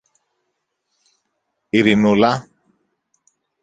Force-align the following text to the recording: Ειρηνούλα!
Ειρηνούλα! 1.69 2.47